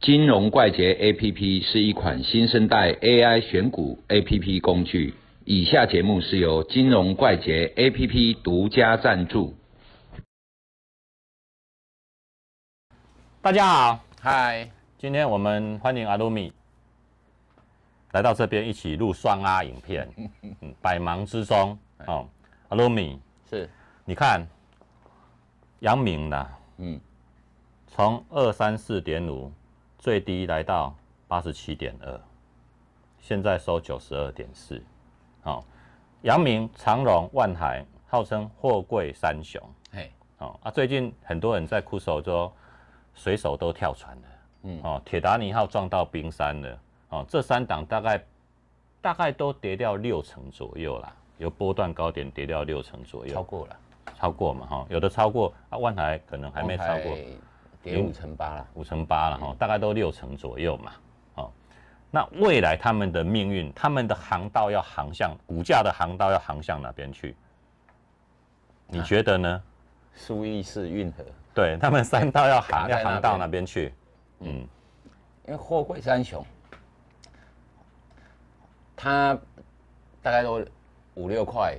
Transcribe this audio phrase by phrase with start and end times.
[0.00, 5.12] 金融怪杰 APP 是一款新生代 AI 选股 APP 工具。
[5.44, 9.54] 以下节目是由金融怪杰 APP 独家赞助。
[13.42, 16.50] 大家好，嗨，今天我们欢迎阿鲁米
[18.12, 20.08] 来到这边一起录双阿影片。
[20.16, 22.26] 嗯， 百忙之中，哦，
[22.70, 23.20] 阿鲁米，
[23.50, 23.68] 是，
[24.06, 24.46] 你看
[25.80, 26.98] 杨明呐，嗯，
[27.86, 29.52] 从二三四点五
[30.00, 30.96] 最低来到
[31.28, 32.20] 八十七点二，
[33.18, 34.82] 现在收九十二点四。
[35.42, 35.62] 好，
[36.22, 39.62] 阳明、长荣、万海号称货柜三雄。
[39.92, 42.50] 嘿，哦啊，最近很多人在哭手说
[43.14, 44.22] 水手都跳船了。
[44.62, 46.78] 嗯，哦，铁达尼号撞到冰山了。
[47.10, 48.24] 哦，这三档大概
[49.02, 53.34] 大概都跌掉六成左右啦，有波段高点跌掉六成左右。
[53.34, 53.76] 超过了，
[54.18, 57.14] 超过嘛哈，有的超过啊，万海可能还没超过，
[57.82, 60.92] 跌五成八了，五成八了哈，大概都六成左右嘛。
[62.12, 67.36] 那未来他们的命运，他们的航道要航向股价的航道要航向哪边去？
[68.88, 69.62] 你觉得呢？
[70.12, 73.94] 苏伊士运河，对他们三道要航要航到哪边去？
[74.40, 74.66] 嗯，
[75.46, 76.44] 因为货柜三雄，
[78.96, 79.38] 它
[80.20, 80.66] 大概都
[81.14, 81.78] 五六块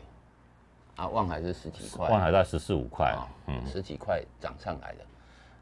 [0.96, 5.06] 啊，万海是十几块，望海在十四五块啊，嗯，十几块涨上来的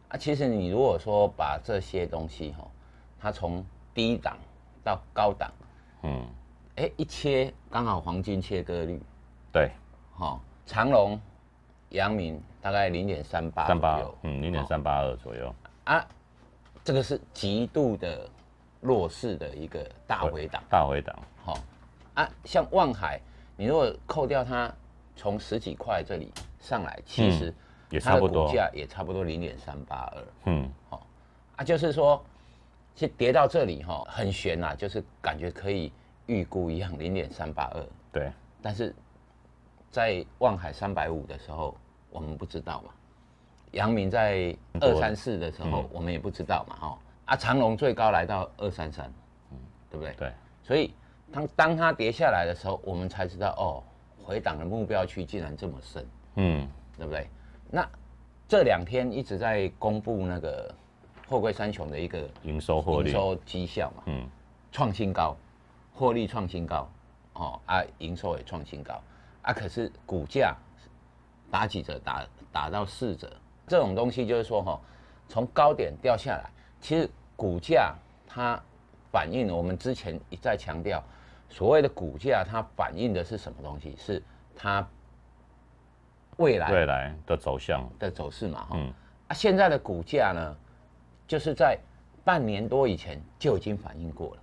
[0.10, 0.18] 啊。
[0.18, 2.68] 其实你如果说把这些东西哈，
[3.20, 4.38] 它从低档。
[4.82, 5.52] 到高档，
[6.04, 6.26] 嗯，
[6.78, 9.00] 哎，一切刚好黄金切割率，
[9.52, 9.70] 对，
[10.16, 11.20] 好，长隆、
[11.90, 16.04] 阳明大概零点三八，三八，嗯，零点三八二左右啊，
[16.82, 18.28] 这个是极度的
[18.80, 21.60] 弱势的一个大回档，大回档，好
[22.16, 23.20] 啊，像望海，
[23.58, 24.74] 你如果扣掉它
[25.14, 27.54] 从十几块这里上来，其实
[27.90, 31.06] 也差不多，股价也差不多零点三八二，嗯，好
[31.56, 32.24] 啊，就是说。
[32.96, 35.90] 其实跌到这里哈，很悬呐，就是感觉可以
[36.26, 37.86] 预估一样，零点三八二。
[38.12, 38.30] 对。
[38.62, 38.94] 但是
[39.90, 41.74] 在望海三百五的时候，
[42.10, 42.92] 我们不知道嘛。
[43.72, 47.00] 阳明在二三四的时候，我们也不知道嘛，哈。
[47.24, 49.06] 啊，长隆最高来到二三三，
[49.52, 49.58] 嗯，
[49.90, 50.14] 对不对？
[50.18, 50.34] 对。
[50.62, 50.94] 所以
[51.32, 53.82] 当当它跌下来的时候，我们才知道哦，
[54.22, 56.06] 回档的目标区竟然这么深，
[56.36, 57.30] 嗯，对不对？
[57.70, 57.88] 那
[58.48, 60.74] 这两天一直在公布那个。
[61.28, 64.28] 货柜三雄的一个营收获利、营收绩效嘛，嗯，
[64.72, 65.38] 创新高，
[65.94, 66.90] 获利创新高，
[67.34, 69.00] 哦啊，营收也创新高，
[69.44, 70.56] 啊，可是股价
[71.52, 73.32] 打几折，打打到四折，
[73.68, 74.82] 这种东西就是说哈，
[75.28, 76.50] 从高点掉下来，
[76.82, 77.94] 其实股价
[78.28, 78.60] 它
[79.12, 81.00] 反映我们之前一再强调，
[81.48, 83.96] 所谓的股价它反映的是什么东西？
[84.00, 84.20] 是
[84.56, 84.82] 它
[86.40, 87.90] 未来未来的走向。
[88.00, 88.94] 的走势嘛，嗯，
[89.28, 90.58] 啊，现在的股价呢？
[91.28, 91.78] 就是在
[92.24, 94.42] 半年多以前就已经反映过了，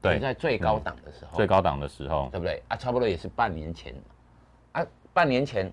[0.00, 2.62] 对，在最高档的时候，最高档的时候，对不对？
[2.68, 2.76] 啊？
[2.76, 3.94] 差不多也是半年前，
[4.72, 4.82] 啊，
[5.12, 5.70] 半年前，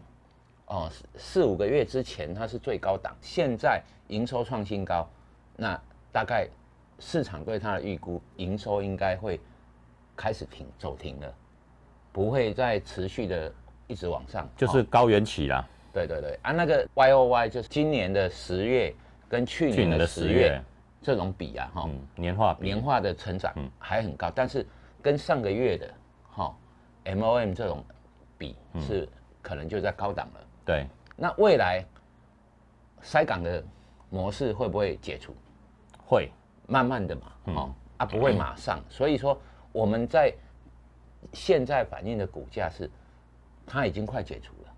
[0.65, 5.07] 哦，四五个月之前它是最高档，现在营收创新高，
[5.55, 5.79] 那
[6.11, 6.45] 大概
[6.99, 9.39] 市场对它的预估，营收应该会
[10.13, 11.33] 开始停走停了，
[12.11, 13.49] 不会再持续的
[13.87, 15.67] 一直往上，就是高原起啦。
[15.91, 18.93] 对对对，啊，那个 Y O Y 就是今年的十月。
[19.29, 20.63] 跟去年的十月
[21.01, 24.65] 这种比啊，哈，年化年化的成长还很高，但是
[25.01, 25.93] 跟上个月的
[26.29, 26.55] 哈
[27.03, 27.83] M O M 这种
[28.37, 29.05] 比是
[29.41, 30.39] 可能就在高档了。
[30.63, 30.87] 对，
[31.17, 31.83] 那未来
[33.03, 33.61] 筛港的
[34.09, 35.35] 模式会不会解除？
[36.05, 36.31] 会，
[36.65, 38.79] 慢慢的嘛，哦啊不会马上。
[38.87, 39.37] 所以说
[39.73, 40.33] 我们在
[41.33, 42.89] 现在反映的股价是
[43.67, 44.73] 它已经快解除了。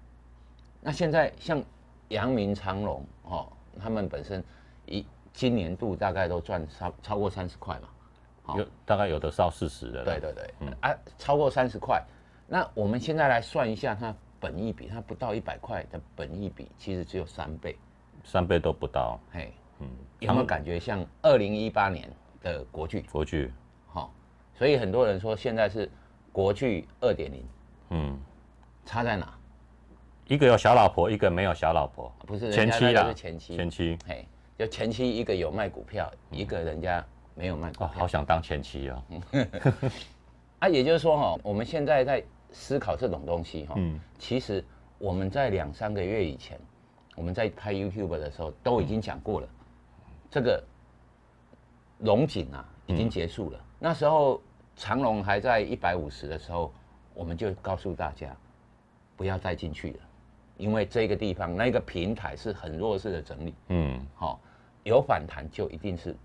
[0.81, 1.63] 那现在像
[2.09, 3.47] 阳明长隆哦。
[3.81, 4.43] 他们本身
[4.87, 10.67] 一今年度大概都赚超超过三十块嘛，有大概有的烧四十的，对对对，嗯。
[10.81, 12.03] 啊，超过三十块，
[12.45, 17.77] 那我们现在来算一下，它本益比，它不到一百块的本益比，其实只有三倍，
[18.25, 19.87] 三倍都不到，嘿，嗯，
[20.19, 23.05] 有没有感觉像二零一八年的国剧？
[23.11, 23.53] 国剧，
[23.87, 24.11] 好，
[24.55, 25.89] 所以很多人说现在是
[26.33, 27.45] 国剧二点零，
[27.91, 28.19] 嗯，
[28.85, 29.33] 差在哪？
[30.27, 34.27] 一个有小老婆，一个没有小老婆，不是前妻啦，前妻，前妻，嘿，
[34.57, 37.03] 就前妻一个有卖股票，一个人家
[37.33, 39.03] 没有卖股票，好想当前妻哦。
[40.59, 44.63] 啊，也就是说哈，我们现在在思考这种东西哈，嗯，其实
[44.99, 46.59] 我们在两三个月以前，
[47.15, 49.47] 我们在拍 YouTube 的时候都已经讲过了，
[50.29, 50.63] 这个
[51.99, 54.39] 龙井啊已经结束了，那时候
[54.75, 56.71] 长龙还在一百五十的时候，
[57.15, 58.35] 我们就告诉大家
[59.19, 59.99] 不要再进去了。
[60.55, 64.39] 因为这个地方那个平台是很弱势的整理，嗯，好，
[64.83, 66.15] 有反弹就一定是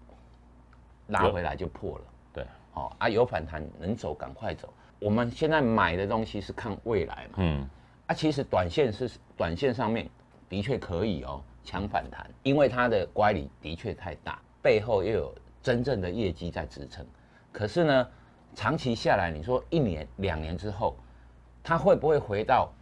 [1.08, 2.04] 拉回来就破了。
[2.32, 4.72] 对，哦啊，有反弹能走赶快走。
[5.00, 7.68] 我们现在买的东西是看未来嘛，嗯，
[8.06, 10.08] 啊，其实短线是短线上面
[10.48, 17.04] 的确可以哦强反弹，因为它的乖离的确太大，背后又有真正的业绩在支撑。
[17.52, 18.08] 可是呢，
[18.54, 20.96] 长期下来，你说一年两年之后，
[21.62, 22.72] 它会不会回到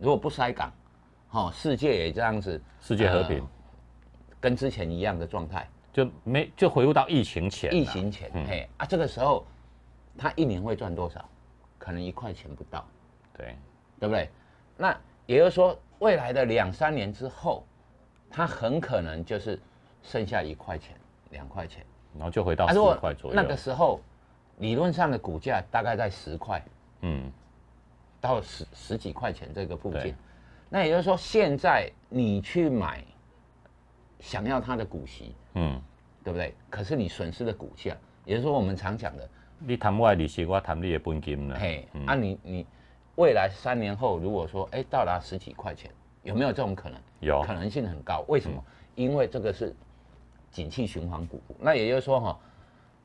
[0.00, 0.72] 如果不塞港，
[1.30, 3.48] 哦，世界也这样子，世界和平呃
[4.40, 9.46] 跟之前一样的状态，就没就回复到疫情前，疫情前，嗯嘿啊，这个时候
[10.16, 11.22] 他一年会赚多少？
[11.78, 12.84] 可能一块钱不到。
[13.36, 13.54] 对，
[13.98, 14.28] 对不对？
[14.76, 17.64] 那也就是说，未来的两三年之后，
[18.30, 19.60] 他很可能就是
[20.02, 20.96] 剩下一块钱、
[21.30, 21.84] 两块钱。
[22.14, 24.00] 然后就回到啊，十块左右，那个时候，
[24.58, 26.62] 理论上的股价大概在十块
[27.02, 27.30] 嗯，
[28.20, 30.14] 到十十几块钱这个附对近。
[30.68, 33.04] 那也就是说，现在你去买，
[34.20, 35.80] 想要它的股息，嗯，
[36.22, 36.54] 对不对？
[36.68, 39.28] 可是你损失的股价，也就是说我们常讲的，
[39.58, 42.66] 你谈我的利息，我谈你的本金了，嘿，嗯啊你你
[43.16, 45.90] 未来三年后如果说哎到达十几块钱，
[46.22, 47.00] 有没有这种可能？
[47.20, 48.24] 有可能性很高。
[48.28, 48.62] 为什么？
[48.94, 49.74] 因为这个是
[50.50, 52.38] 景气循环股，那也就是说哈，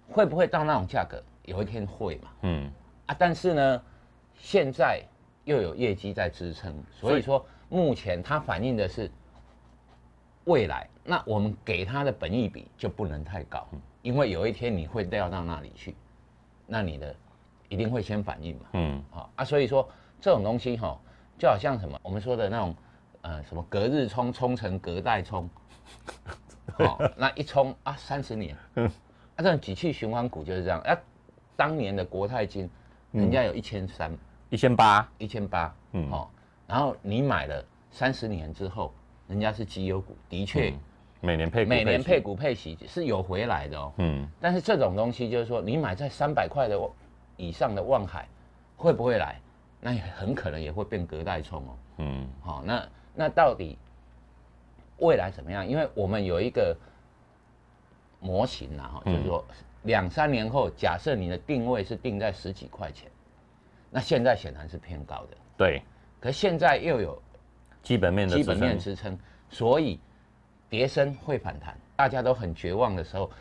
[0.10, 1.22] 会不会到那种价格？
[1.46, 2.30] 有一天会嘛？
[2.42, 2.72] 嗯，
[3.08, 3.84] 啊，但是呢，
[4.38, 5.02] 现在
[5.44, 9.10] 又有业绩在支撑，所以说目前它反映的是
[10.46, 10.88] 未来。
[11.04, 13.68] 那我们给它的本益比就不能太高，
[14.02, 15.96] 因为有一天你会掉到那里去，
[16.66, 17.16] 那你的
[17.70, 18.66] 一定会先反应嘛。
[18.74, 19.88] 嗯，好啊，所以说
[20.20, 21.00] 这种东西哈、
[21.38, 22.76] 就好像什么我们说的那种
[23.22, 25.48] 呃什么隔日冲冲成隔代冲，
[26.74, 28.90] 好、 那一冲啊三十年，啊
[29.38, 30.82] 这种景气循环股就是这样。
[30.82, 30.98] 啊，
[31.56, 32.68] 当年的国泰金，
[33.16, 34.12] 人家有一千三、
[34.50, 36.28] 一千八，一千八，嗯哦，
[36.68, 38.94] 然后你买了三十年之后，
[39.28, 40.74] 人家是绩优股，的确、
[41.22, 43.94] 每年配每年配，股配息是有回来的哦。
[43.98, 46.78] 嗯，但是这种东西就是说，你买在三百块的
[47.38, 48.28] 以上的望海，
[48.76, 49.40] 会不会来？
[49.80, 51.78] 那也很可能也会变隔代冲哦。
[52.00, 53.78] 嗯，好、那那到底
[54.98, 55.66] 未来怎么样？
[55.66, 56.76] 因为我们有一个
[58.26, 59.46] 模型啊，哈，就是说
[59.84, 63.12] 两三年后，假设你的定位是定在十几块钱，
[63.92, 65.84] 那现在显然是偏高的，对，
[66.20, 67.22] 可现在又有
[67.84, 69.18] 基本面的基本面支支撑，
[69.48, 70.00] 所以
[70.68, 71.78] 跌升会反弹。
[71.96, 73.32] 大家都很绝望的时候，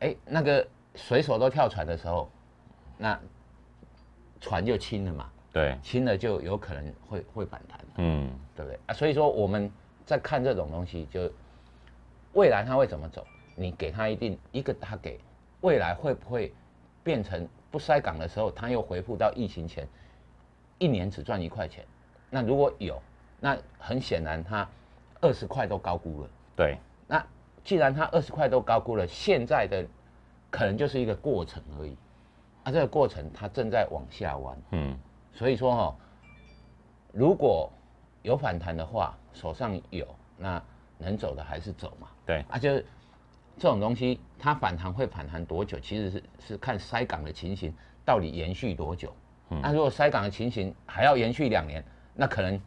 [0.00, 0.66] 哎，那个
[0.96, 2.28] 水手都跳船的时候，
[2.98, 3.18] 那
[4.40, 8.78] 船就轻了嘛，对，轻了就有可能会会反弹，嗯，对不对？
[8.86, 8.92] 啊？
[8.92, 9.70] 所以说我们
[10.04, 11.32] 在看这种东西，就
[12.34, 15.18] 未来它会怎么走，你给他一定一个他给
[15.60, 16.52] 未来会不会
[17.02, 19.86] 变成不塞港的时候，他又回复到疫情前，
[20.78, 21.84] 一年只赚一块钱？
[22.30, 23.00] 那如果有，
[23.40, 24.68] 那很显然他
[25.20, 26.30] 二十块都高估了。
[26.56, 27.24] 对，那
[27.64, 29.86] 既然他二十块都高估了，现在的
[30.50, 31.96] 可能就是一个过程而已，
[32.64, 34.98] 啊，这个过程它正在往下弯，嗯，
[35.32, 35.96] 所以说哈、
[37.12, 37.70] 如果
[38.22, 40.06] 有反弹的话，手上有，
[40.36, 40.62] 那
[40.98, 42.84] 能走的还是走嘛，对，啊，就是
[43.58, 47.72] 这种东西，它反弹会反弹多久，其实是是看筛港的情形
[48.04, 49.12] 到底延续多久。
[49.62, 51.84] 那、如果筛港的情形还要延续两年，
[52.14, 52.58] 那可能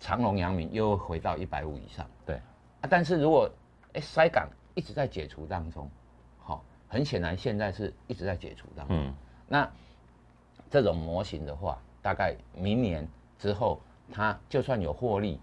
[0.00, 2.06] 长隆、阳明又回到一百五以上。
[2.24, 2.36] 对，
[2.80, 3.50] 啊，但是如果
[3.92, 5.90] 哎、筛港一直在解除当中，
[6.38, 8.96] 好、很显然现在是一直在解除当中。
[8.96, 9.14] 嗯，
[9.46, 9.70] 那
[10.70, 13.06] 这种模型的话，大概明年
[13.38, 13.78] 之后，
[14.10, 15.38] 它就算有获利，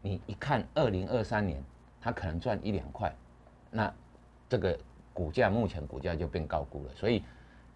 [0.00, 1.60] 你一看二零二三年，
[2.00, 3.12] 它可能赚一两块，
[3.72, 3.92] 那
[4.48, 4.78] 这个
[5.12, 6.92] 股价目前股价就变高估了。
[6.94, 7.24] 所以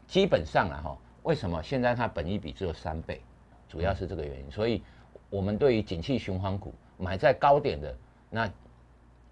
[0.07, 3.21] 基本上啊哈，为什么现在它本益比只有三倍，
[3.69, 4.51] 主要是这个原因。
[4.51, 4.83] 所以
[5.31, 7.97] 我们对于景气循环股买在高点的，
[8.31, 8.49] 那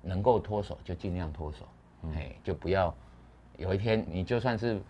[0.03, 1.69] 能够脱手就尽量脱手，
[2.15, 2.93] 哎、就不要
[3.57, 4.81] 有一天你就算是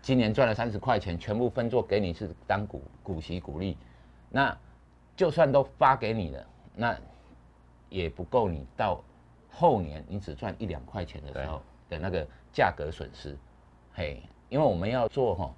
[0.00, 3.76] 今年赚了三十块钱，全部分作给你是当股股息股利，
[4.30, 4.56] 那
[5.16, 6.96] 就算都发给你了，那
[7.88, 9.02] 也不够你到
[9.58, 13.34] 后年你只赚一两块钱的时候的那个价格损失，
[13.94, 15.50] 嘿，因为我们要做哈，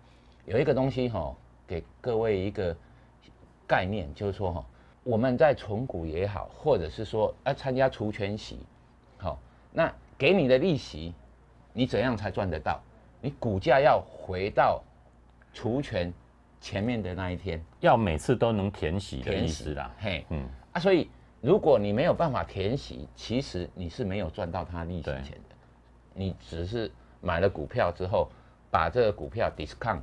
[0.44, 1.34] 有一个东西哈，
[1.66, 2.76] 给各位一个
[3.66, 4.64] 概念，就是说哈，
[5.02, 8.60] 我们在存股也好，或者是说要参加除权息，
[9.16, 9.36] 好，
[9.72, 11.12] 那给你的利息，
[11.72, 12.80] 你怎样才赚得到？
[13.20, 14.80] 你股价要回到
[15.52, 16.12] 除权
[16.60, 21.10] 前面的那一天，要每次都能填息的意思啦，嘿，嗯，啊，所以
[21.40, 25.54] 如果你没有办法填息，其实你是没有赚到它利息钱的，
[26.14, 26.90] 你只是
[27.20, 28.28] 买了股票之后，
[28.70, 30.00] 把这个股票 discount，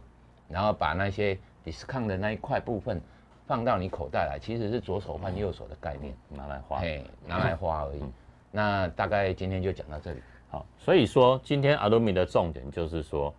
[0.48, 3.02] 然后把那些 discount 的那一块部分
[3.46, 6.80] 放到你口袋来，其实是左手换右手的概念，拿来花。
[6.80, 8.04] 嘿， 拿来花而已。
[8.52, 10.22] 那大概今天就讲到这里。
[10.50, 13.34] 好，所以说今天阿鲁米的重点就是说，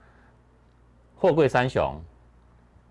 [1.16, 1.98] 货柜三雄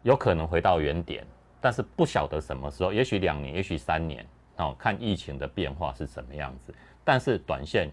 [0.01, 1.23] 有可能回到原点，
[1.61, 4.25] 但是不晓得什么时候，也许两年，也许三年，
[4.57, 6.73] 哦，看疫情的变化是什么样子。
[7.03, 7.91] 但是短线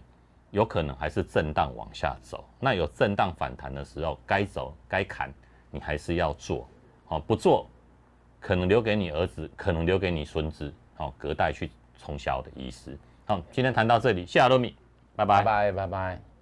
[0.51, 5.33] 有可能还是震荡往下走，那有震荡反弹的时候，该走该砍，
[5.71, 6.67] 你还是要做，
[7.07, 7.67] 哦，不做
[8.39, 12.97] 可能留给你儿子，可能留给你孙子，哦，隔代去从小的意思。
[13.25, 14.75] 好，今天谈到这里，谢谢阿罗米，
[15.15, 16.32] 拜拜拜拜拜。